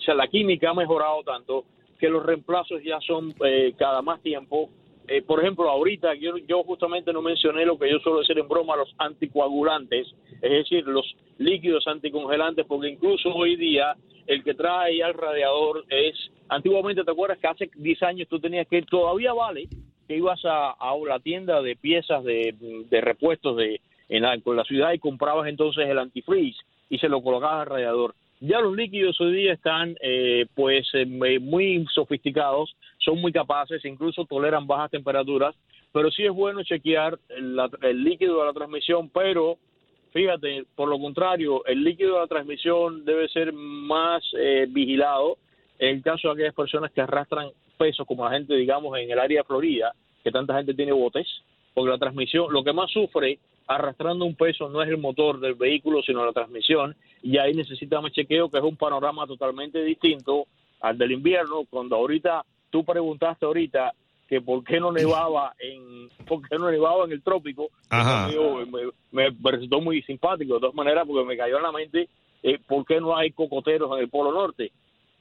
sea, 0.08 0.16
la 0.16 0.28
química 0.28 0.70
ha 0.70 0.74
mejorado 0.74 1.24
tanto 1.24 1.66
que 2.00 2.10
los 2.10 2.26
reemplazos 2.26 2.82
ya 2.84 3.00
son 3.02 3.34
eh, 3.46 3.74
cada 3.78 4.02
más 4.02 4.22
tiempo. 4.22 4.70
Eh, 5.08 5.22
por 5.22 5.40
ejemplo, 5.40 5.70
ahorita 5.70 6.16
yo, 6.16 6.38
yo 6.38 6.64
justamente 6.64 7.14
no 7.14 7.22
mencioné 7.22 7.66
lo 7.66 7.78
que 7.78 7.90
yo 7.90 8.00
suelo 8.00 8.20
decir 8.20 8.38
en 8.38 8.48
broma, 8.48 8.76
los 8.76 8.94
anticoagulantes, 8.98 10.08
es 10.42 10.52
decir, 10.52 10.86
los 10.88 11.06
líquidos 11.38 11.88
anticongelantes, 11.88 12.66
porque 12.66 12.90
incluso 12.90 13.30
hoy 13.34 13.56
día 13.56 13.96
el 14.28 14.44
que 14.44 14.54
trae 14.54 15.02
al 15.02 15.14
radiador 15.14 15.86
es, 15.90 16.16
antiguamente 16.50 17.04
te 17.04 17.12
acuerdas 17.12 17.40
que 17.40 17.48
hace 17.48 17.70
10 17.76 18.04
años 18.04 18.28
tú 18.28 18.40
tenías 18.40 18.68
que, 18.68 18.82
todavía 18.82 19.34
vale, 19.34 19.68
que 20.08 20.18
ibas 20.18 20.40
a, 20.44 20.76
la 21.08 21.20
tienda 21.20 21.62
de 21.62 21.76
piezas 21.76 22.24
de, 22.24 22.54
repuestos 23.02 23.58
de 23.58 23.82
en 24.10 24.24
la, 24.24 24.40
con 24.40 24.56
la 24.56 24.64
ciudad 24.64 24.94
y 24.94 25.00
comprabas 25.00 25.50
entonces 25.50 25.88
el 25.88 26.00
antifreeze 26.00 26.58
y 26.90 26.98
se 26.98 27.10
lo 27.10 27.22
colocabas 27.22 27.62
al 27.62 27.74
radiador. 27.74 28.16
Ya 28.40 28.60
los 28.60 28.76
líquidos 28.76 29.20
hoy 29.20 29.34
día 29.34 29.54
están 29.54 29.96
eh, 30.00 30.46
pues 30.54 30.88
eh, 30.94 31.06
muy 31.06 31.86
sofisticados, 31.92 32.76
son 33.00 33.20
muy 33.20 33.32
capaces, 33.32 33.84
incluso 33.84 34.26
toleran 34.26 34.68
bajas 34.68 34.92
temperaturas, 34.92 35.56
pero 35.92 36.12
sí 36.12 36.24
es 36.24 36.32
bueno 36.32 36.62
chequear 36.62 37.18
el, 37.30 38.04
líquido 38.04 38.40
de 38.40 38.46
la 38.46 38.54
transmisión, 38.54 39.10
pero 39.10 39.58
fíjate, 40.14 40.66
por 40.76 40.88
lo 40.88 41.00
contrario, 41.00 41.66
el 41.66 41.84
líquido 41.84 42.14
de 42.14 42.20
la 42.20 42.28
transmisión 42.28 43.06
debe 43.06 43.28
ser 43.30 43.52
más 43.54 44.24
eh, 44.38 44.68
vigilado 44.70 45.38
en 45.80 45.96
el 45.98 46.04
caso 46.04 46.28
de 46.28 46.34
aquellas 46.36 46.54
personas 46.54 46.92
que 46.92 47.02
arrastran 47.02 47.50
pesos, 47.76 48.06
como 48.06 48.26
la 48.26 48.32
gente, 48.32 48.54
digamos, 48.54 48.96
en 49.00 49.10
el 49.10 49.18
área 49.18 49.44
Florida, 49.46 49.94
que 50.24 50.32
tanta 50.32 50.58
gente 50.58 50.76
tiene 50.76 50.92
botes, 50.92 51.28
porque 51.74 51.90
la 51.90 51.98
transmisión, 51.98 52.54
lo 52.54 52.64
que 52.64 52.74
más 52.74 52.92
sufre 52.92 53.40
arrastrando 53.68 54.26
un 54.26 54.36
peso 54.36 54.70
no 54.70 54.82
es 54.82 54.90
el 54.90 54.98
motor 54.98 55.40
del 55.40 55.56
vehículo, 55.56 56.02
sino 56.02 56.26
la 56.26 56.32
transmisión, 56.34 56.96
y 57.22 57.38
ahí 57.38 57.54
necesitamos 57.54 58.12
chequeo, 58.14 58.50
que 58.50 58.58
es 58.58 58.64
un 58.64 58.78
panorama 58.78 59.28
totalmente 59.28 59.84
distinto 59.84 60.48
al 60.82 60.98
del 60.98 61.12
invierno, 61.12 61.66
cuando 61.70 61.96
ahorita, 61.98 62.46
tú 62.70 62.84
preguntaste 62.86 63.46
ahorita 63.46 63.94
que 64.30 64.42
por 64.42 64.64
qué 64.64 64.80
no 64.80 64.92
nevaba 64.92 65.54
en, 65.60 66.10
por 66.28 66.48
qué 66.48 66.58
no 66.58 66.70
nevaba 66.70 67.06
en 67.06 67.12
el 67.14 67.22
trópico. 67.24 67.70
Yo, 68.32 68.66
me, 68.66 68.92
me- 69.12 69.52
resultó 69.52 69.82
muy 69.82 70.02
simpático, 70.04 70.56
de 70.56 70.60
todas 70.62 70.76
maneras, 70.76 71.06
porque 71.08 71.26
me 71.26 71.38
cayó 71.38 71.58
en 71.58 71.64
la 71.64 71.72
mente 71.72 72.10
eh, 72.44 72.60
por 72.68 72.86
qué 72.86 73.00
no 73.02 73.16
hay 73.18 73.32
cocoteros 73.32 73.92
en 73.98 74.04
el 74.04 74.10
Polo 74.10 74.32
Norte. 74.32 74.72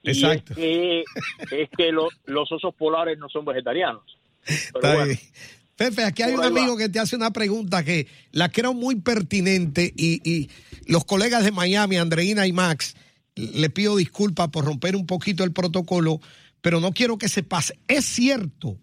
Y 0.03 0.11
Exacto. 0.11 0.53
Es 0.53 0.57
que, 0.59 1.05
es 1.51 1.71
que 1.71 1.91
lo- 1.93 2.09
los 2.27 2.51
osos 2.53 2.75
polares 2.75 3.17
no 3.19 3.29
son 3.29 3.45
vegetarianos. 3.45 4.03
Pero 4.45 4.57
Está 4.79 4.89
bueno, 4.95 5.05
bien. 5.07 5.19
Pepe, 5.77 6.05
aquí 6.05 6.23
hay 6.23 6.35
un 6.35 6.43
amigo 6.43 6.77
que 6.77 6.89
te 6.89 6.99
hace 6.99 7.17
una 7.17 7.33
pregunta 7.33 7.85
que 7.85 8.07
la 8.33 8.51
creo 8.51 8.73
muy 8.73 8.97
pertinente 8.97 9.93
y, 9.95 10.29
y 10.29 10.51
los 10.87 11.05
colegas 11.05 11.45
de 11.45 11.53
Miami, 11.53 11.97
Andreina 11.97 12.47
y 12.47 12.53
Max, 12.53 12.97
le 13.35 13.69
pido 13.69 13.97
disculpas 13.97 14.49
por 14.49 14.65
romper 14.65 14.97
un 14.97 15.07
poquito 15.07 15.45
el 15.45 15.53
protocolo, 15.53 16.21
pero 16.63 16.81
no 16.81 16.93
quiero 16.93 17.19
que 17.19 17.29
se 17.29 17.43
pase. 17.43 17.79
Es 17.87 18.07
cierto 18.07 18.79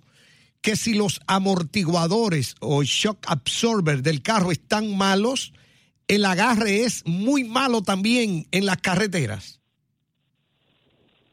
que 0.62 0.76
si 0.76 0.94
los 0.94 1.20
amortiguadores 1.28 2.56
o 2.62 2.84
shock 2.84 3.26
absorber 3.28 4.04
del 4.04 4.22
carro 4.22 4.52
están 4.52 4.96
malos, 4.96 5.52
el 6.08 6.24
agarre 6.26 6.84
es 6.84 7.04
muy 7.06 7.44
malo 7.44 7.82
también 7.82 8.48
en 8.52 8.66
las 8.66 8.78
carreteras. 8.78 9.60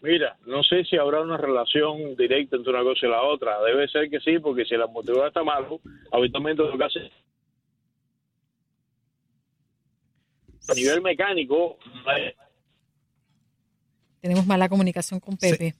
Mira, 0.02 0.36
no 0.46 0.62
sé 0.62 0.84
si 0.84 0.96
habrá 0.96 1.20
una 1.20 1.36
relación 1.36 2.16
directa 2.16 2.56
entre 2.56 2.72
una 2.72 2.82
cosa 2.82 3.06
y 3.06 3.10
la 3.10 3.22
otra. 3.22 3.60
Debe 3.62 3.86
ser 3.88 4.08
que 4.08 4.18
sí, 4.20 4.38
porque 4.38 4.64
si 4.64 4.74
el 4.74 4.82
amortiguador 4.82 5.28
está 5.28 5.42
malo, 5.42 5.80
habitualmente 6.10 6.62
lo 6.62 6.78
que 6.78 6.84
hace 6.84 7.10
a 10.70 10.74
nivel 10.74 11.02
mecánico 11.02 11.78
Tenemos 14.20 14.46
mala 14.46 14.68
comunicación 14.68 15.18
con 15.20 15.36
Pepe. 15.36 15.74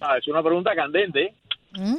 ah, 0.00 0.18
es 0.18 0.26
una 0.28 0.42
pregunta 0.42 0.74
candente. 0.74 1.34
¿Mm? 1.72 1.96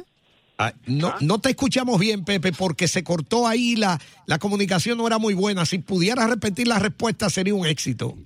Ah, 0.58 0.72
no, 0.86 1.14
no 1.20 1.38
te 1.38 1.50
escuchamos 1.50 2.00
bien, 2.00 2.24
Pepe, 2.24 2.52
porque 2.52 2.88
se 2.88 3.04
cortó 3.04 3.46
ahí 3.46 3.76
la, 3.76 4.00
la 4.26 4.38
comunicación 4.38 4.98
no 4.98 5.06
era 5.06 5.18
muy 5.18 5.34
buena. 5.34 5.64
Si 5.66 5.78
pudieras 5.78 6.28
repetir 6.28 6.66
la 6.66 6.78
respuesta 6.78 7.30
sería 7.30 7.54
un 7.54 7.66
éxito. 7.66 8.16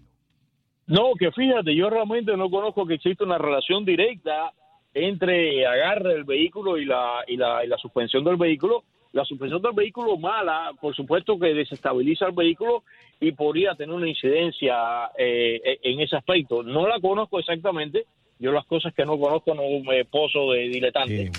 No, 0.90 1.14
que 1.18 1.30
fíjate, 1.30 1.74
yo 1.74 1.88
realmente 1.88 2.36
no 2.36 2.50
conozco 2.50 2.84
que 2.84 2.94
exista 2.94 3.24
una 3.24 3.38
relación 3.38 3.84
directa 3.84 4.52
entre 4.92 5.64
agarre 5.64 6.14
del 6.14 6.24
vehículo 6.24 6.76
y 6.78 6.84
la, 6.84 7.22
y 7.28 7.36
la, 7.36 7.64
y 7.64 7.68
la 7.68 7.78
suspensión 7.78 8.24
del 8.24 8.36
vehículo. 8.36 8.82
La 9.12 9.24
suspensión 9.24 9.62
del 9.62 9.72
vehículo 9.72 10.16
mala, 10.18 10.72
por 10.80 10.94
supuesto 10.94 11.38
que 11.38 11.54
desestabiliza 11.54 12.26
el 12.26 12.32
vehículo 12.32 12.82
y 13.20 13.32
podría 13.32 13.74
tener 13.76 13.94
una 13.94 14.08
incidencia 14.08 15.10
eh, 15.16 15.78
en 15.82 16.00
ese 16.00 16.16
aspecto. 16.16 16.62
No 16.64 16.88
la 16.88 16.98
conozco 17.00 17.38
exactamente, 17.38 18.06
yo 18.40 18.50
las 18.50 18.66
cosas 18.66 18.92
que 18.92 19.04
no 19.04 19.16
conozco 19.18 19.54
no 19.54 19.62
me 19.88 20.04
pozo 20.04 20.50
de 20.52 20.60
diletante. 20.68 21.30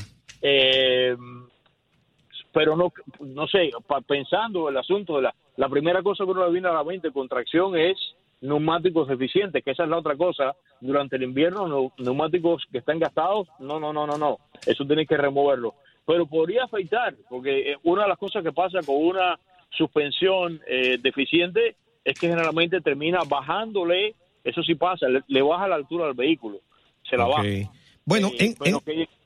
Eh, 0.41 1.15
pero 2.53 2.75
no, 2.75 2.91
no 3.19 3.47
sé, 3.47 3.71
pa- 3.85 4.01
pensando 4.01 4.69
el 4.69 4.77
asunto 4.77 5.17
de 5.17 5.23
la, 5.23 5.35
la 5.57 5.67
primera 5.69 6.01
cosa 6.01 6.23
que 6.23 6.31
uno 6.31 6.45
le 6.45 6.51
viene 6.53 6.67
a 6.69 6.73
la 6.73 6.83
mente 6.83 7.11
con 7.11 7.27
tracción 7.27 7.77
es 7.77 7.97
neumáticos 8.41 9.09
eficientes, 9.09 9.63
que 9.63 9.71
esa 9.71 9.83
es 9.83 9.89
la 9.89 9.97
otra 9.97 10.15
cosa. 10.17 10.55
Durante 10.79 11.15
el 11.15 11.23
invierno, 11.23 11.67
neu- 11.67 11.93
neumáticos 11.97 12.63
que 12.71 12.79
están 12.79 12.99
gastados, 12.99 13.47
no, 13.59 13.79
no, 13.79 13.93
no, 13.93 14.05
no, 14.07 14.17
no. 14.17 14.37
Eso 14.65 14.85
tienes 14.85 15.07
que 15.07 15.15
removerlo. 15.17 15.75
Pero 16.05 16.25
podría 16.25 16.63
afectar, 16.63 17.15
porque 17.29 17.71
eh, 17.73 17.77
una 17.83 18.03
de 18.03 18.09
las 18.09 18.17
cosas 18.17 18.43
que 18.43 18.51
pasa 18.51 18.79
con 18.85 18.95
una 18.97 19.39
suspensión 19.69 20.59
eh, 20.67 20.97
deficiente 21.01 21.75
es 22.03 22.19
que 22.19 22.27
generalmente 22.27 22.81
termina 22.81 23.19
bajándole, 23.27 24.15
eso 24.43 24.63
sí 24.63 24.73
pasa, 24.75 25.07
le, 25.07 25.21
le 25.27 25.41
baja 25.43 25.67
la 25.67 25.75
altura 25.75 26.05
del 26.05 26.15
vehículo, 26.15 26.59
se 27.07 27.15
la 27.15 27.25
baja. 27.25 27.43
Bueno, 28.05 28.29
Eh, 28.29 28.35
en, 28.39 28.55
en- 28.67 28.73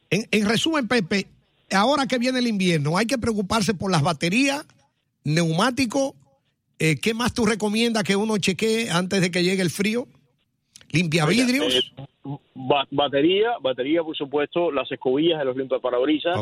en- 0.10 0.28
en 0.30 0.50
resumen, 0.50 0.88
Pepe, 0.88 1.28
ahora 1.72 2.06
que 2.06 2.18
viene 2.20 2.40
el 2.40 2.48
invierno, 2.48 2.98
hay 2.98 3.06
que 3.08 3.18
preocuparse 3.18 3.74
por 3.74 3.90
las 3.92 4.04
baterías, 4.04 4.66
neumáticos. 5.24 6.14
Eh, 6.80 6.96
¿Qué 7.02 7.14
más 7.14 7.34
tú 7.34 7.46
recomiendas 7.46 8.04
que 8.04 8.16
uno 8.16 8.38
chequee 8.38 8.90
antes 8.90 9.22
de 9.22 9.32
que 9.32 9.44
llegue 9.44 9.62
el 9.62 9.70
frío? 9.70 10.08
Limpia 10.92 11.26
vidrios. 11.26 11.74
eh, 11.76 12.38
ba- 12.54 12.88
batería, 12.92 13.52
batería, 13.62 14.04
por 14.04 14.16
supuesto, 14.16 14.72
las 14.72 14.90
escobillas 14.92 15.40
de 15.40 15.46
los 15.46 15.58
limpiaparabrisas. 15.58 16.38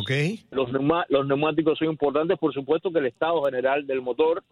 Los, 0.52 0.70
neuma- 0.72 1.06
los 1.10 1.26
neumáticos 1.28 1.78
son 1.80 1.90
importantes, 1.90 2.38
por 2.38 2.54
supuesto 2.54 2.92
que 2.92 3.00
el 3.00 3.08
estado 3.08 3.44
general 3.44 3.86
del 3.88 4.02
motor. 4.02 4.44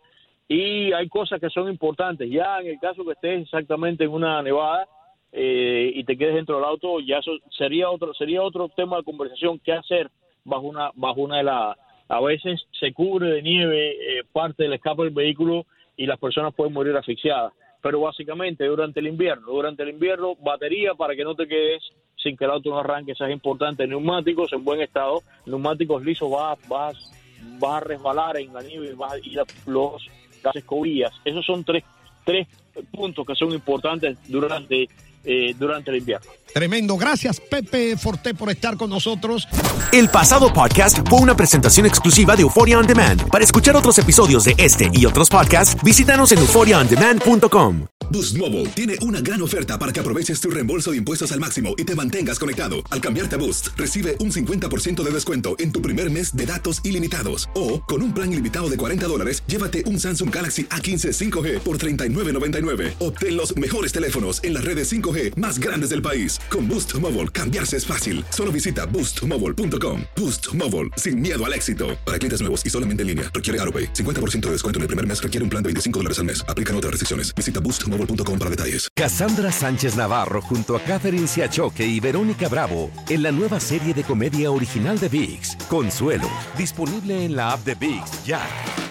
Y 0.47 0.91
hay 0.91 1.07
cosas 1.07 1.39
que 1.39 1.49
son 1.49 1.69
importantes. 1.69 2.29
Ya 2.29 2.59
en 2.59 2.67
el 2.67 2.79
caso 2.79 3.05
que 3.05 3.11
estés 3.13 3.43
exactamente 3.43 4.03
en 4.03 4.09
una 4.11 4.41
nevada 4.41 4.87
eh, 5.31 5.91
y 5.95 6.03
te 6.03 6.17
quedes 6.17 6.35
dentro 6.35 6.55
del 6.55 6.65
auto, 6.65 6.99
ya 6.99 7.17
eso 7.19 7.31
sería 7.57 7.89
otro 7.89 8.13
sería 8.13 8.41
otro 8.41 8.67
tema 8.69 8.97
de 8.97 9.03
conversación. 9.03 9.59
¿Qué 9.63 9.71
hacer 9.71 10.09
bajo 10.43 10.63
una 10.67 10.91
bajo 10.95 11.21
una 11.21 11.39
helada? 11.39 11.77
A 12.11 12.19
veces 12.19 12.61
se 12.77 12.91
cubre 12.91 13.29
de 13.29 13.41
nieve 13.41 13.91
eh, 13.91 14.23
parte 14.33 14.63
del 14.63 14.73
escape 14.73 15.03
del 15.03 15.13
vehículo 15.13 15.65
y 15.95 16.05
las 16.05 16.19
personas 16.19 16.53
pueden 16.53 16.73
morir 16.73 16.95
asfixiadas. 16.97 17.53
Pero 17.81 18.01
básicamente 18.01 18.65
durante 18.65 18.99
el 18.99 19.07
invierno, 19.07 19.47
durante 19.47 19.83
el 19.83 19.89
invierno, 19.89 20.35
batería 20.35 20.93
para 20.93 21.15
que 21.15 21.23
no 21.23 21.35
te 21.35 21.47
quedes 21.47 21.81
sin 22.17 22.35
que 22.35 22.43
el 22.43 22.51
auto 22.51 22.69
no 22.69 22.79
arranque, 22.79 23.13
eso 23.13 23.25
es 23.25 23.31
importante. 23.31 23.87
Neumáticos 23.87 24.51
en 24.51 24.63
buen 24.65 24.81
estado, 24.81 25.21
neumáticos 25.45 26.03
lisos, 26.03 26.29
vas, 26.29 26.59
vas, 26.67 27.13
vas 27.59 27.75
a 27.75 27.79
resbalar 27.79 28.37
en 28.37 28.53
la 28.53 28.61
nieve 28.61 28.93
vas, 28.93 29.17
y 29.25 29.31
la, 29.31 29.45
los, 29.65 30.05
las 30.43 30.55
escobillas. 30.55 31.13
Esos 31.23 31.45
son 31.45 31.63
tres, 31.63 31.85
tres 32.25 32.45
puntos 32.91 33.25
que 33.25 33.35
son 33.35 33.53
importantes 33.53 34.17
durante, 34.29 34.89
eh, 35.23 35.55
durante 35.57 35.91
el 35.91 35.97
invierno. 35.97 36.29
Tremendo. 36.53 36.97
Gracias, 36.97 37.39
Pepe 37.39 37.95
Forte, 37.97 38.33
por 38.33 38.49
estar 38.49 38.75
con 38.77 38.89
nosotros. 38.89 39.47
El 39.91 40.09
pasado 40.09 40.51
podcast 40.53 40.99
fue 41.09 41.19
una 41.19 41.35
presentación 41.35 41.85
exclusiva 41.85 42.35
de 42.35 42.41
Euphoria 42.43 42.77
On 42.77 42.85
Demand. 42.85 43.29
Para 43.29 43.43
escuchar 43.43 43.75
otros 43.75 43.97
episodios 43.99 44.43
de 44.43 44.55
este 44.57 44.89
y 44.93 45.05
otros 45.05 45.29
podcasts, 45.29 45.81
visítanos 45.83 46.31
en 46.31 46.39
euphoriaondemand.com. 46.39 47.85
Boost 48.09 48.37
Mobile 48.37 48.67
tiene 48.69 48.95
una 49.03 49.21
gran 49.21 49.41
oferta 49.41 49.79
para 49.79 49.93
que 49.93 49.99
aproveches 50.01 50.41
tu 50.41 50.49
reembolso 50.49 50.91
de 50.91 50.97
impuestos 50.97 51.31
al 51.31 51.39
máximo 51.39 51.75
y 51.77 51.85
te 51.85 51.95
mantengas 51.95 52.39
conectado. 52.39 52.83
Al 52.89 52.99
cambiarte 52.99 53.35
a 53.35 53.39
Boost, 53.39 53.69
recibe 53.77 54.17
un 54.19 54.31
50% 54.31 55.01
de 55.01 55.11
descuento 55.11 55.55
en 55.59 55.71
tu 55.71 55.81
primer 55.81 56.11
mes 56.11 56.35
de 56.35 56.45
datos 56.45 56.81
ilimitados. 56.83 57.49
O, 57.55 57.81
con 57.81 58.01
un 58.01 58.13
plan 58.13 58.31
ilimitado 58.31 58.69
de 58.69 58.75
40 58.75 59.07
dólares, 59.07 59.43
llévate 59.47 59.85
un 59.85 59.97
Samsung 59.97 60.33
Galaxy 60.33 60.65
A15 60.65 61.31
5G 61.31 61.59
por 61.59 61.77
$39.99. 61.77 62.95
Obtén 62.99 63.37
los 63.37 63.55
mejores 63.55 63.93
teléfonos 63.93 64.43
en 64.43 64.55
las 64.55 64.65
redes 64.65 64.91
5G 64.91 65.10
más 65.37 65.57
grandes 65.57 65.91
del 65.91 66.01
país. 66.01 66.37
Con 66.49 66.67
Boost 66.67 66.93
Mobile, 66.95 67.29
cambiarse 67.29 67.77
es 67.77 67.85
fácil. 67.85 68.25
Solo 68.29 68.51
visita 68.51 68.85
boostmobile.com. 68.85 70.01
Boost 70.17 70.53
Mobile, 70.53 70.89
sin 70.97 71.21
miedo 71.21 71.45
al 71.45 71.53
éxito. 71.53 71.97
Para 72.05 72.19
clientes 72.19 72.41
nuevos 72.41 72.65
y 72.65 72.69
solamente 72.69 73.03
en 73.03 73.07
línea, 73.07 73.31
requiere 73.33 73.57
AroPay. 73.61 73.93
50% 73.93 74.47
de 74.47 74.51
descuento 74.51 74.79
en 74.79 74.81
el 74.81 74.87
primer 74.87 75.07
mes 75.07 75.23
requiere 75.23 75.43
un 75.45 75.49
plan 75.49 75.63
de 75.63 75.67
25 75.67 75.99
dólares 75.99 76.19
al 76.19 76.25
mes. 76.25 76.43
Aplican 76.49 76.75
otras 76.75 76.91
restricciones. 76.91 77.33
Visita 77.33 77.61
boostmobile.com 77.61 78.37
para 78.37 78.49
detalles. 78.49 78.89
Cassandra 78.95 79.51
Sánchez 79.51 79.95
Navarro 79.95 80.41
junto 80.41 80.75
a 80.75 80.81
Catherine 80.81 81.27
Siachoque 81.27 81.85
y 81.85 81.99
Verónica 81.99 82.49
Bravo 82.49 82.91
en 83.09 83.23
la 83.23 83.31
nueva 83.31 83.59
serie 83.59 83.93
de 83.93 84.03
comedia 84.03 84.51
original 84.51 84.99
de 84.99 85.09
VIX, 85.09 85.55
Consuelo, 85.69 86.29
disponible 86.57 87.25
en 87.25 87.35
la 87.35 87.53
app 87.53 87.65
de 87.65 87.75
VIX 87.75 88.25
ya. 88.25 88.90